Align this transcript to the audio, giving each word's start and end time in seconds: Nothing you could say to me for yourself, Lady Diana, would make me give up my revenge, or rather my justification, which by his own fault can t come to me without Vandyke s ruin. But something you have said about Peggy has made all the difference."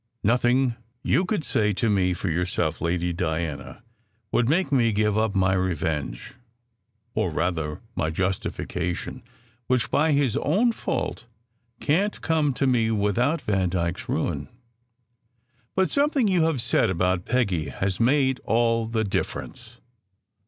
Nothing 0.23 0.73
you 1.03 1.25
could 1.25 1.43
say 1.43 1.73
to 1.73 1.87
me 1.87 2.13
for 2.15 2.27
yourself, 2.27 2.81
Lady 2.81 3.13
Diana, 3.13 3.83
would 4.31 4.49
make 4.49 4.71
me 4.71 4.91
give 4.91 5.15
up 5.15 5.35
my 5.35 5.53
revenge, 5.53 6.33
or 7.13 7.29
rather 7.29 7.81
my 7.95 8.09
justification, 8.09 9.21
which 9.67 9.91
by 9.91 10.13
his 10.13 10.35
own 10.37 10.71
fault 10.71 11.27
can 11.79 12.09
t 12.09 12.17
come 12.19 12.51
to 12.53 12.65
me 12.65 12.89
without 12.89 13.43
Vandyke 13.43 13.99
s 14.01 14.09
ruin. 14.09 14.49
But 15.75 15.91
something 15.91 16.27
you 16.27 16.45
have 16.45 16.63
said 16.63 16.89
about 16.89 17.25
Peggy 17.25 17.69
has 17.69 17.99
made 17.99 18.39
all 18.43 18.87
the 18.87 19.03
difference." 19.03 19.77